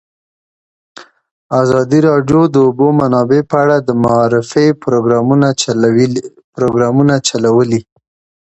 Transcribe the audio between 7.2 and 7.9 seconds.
چلولي.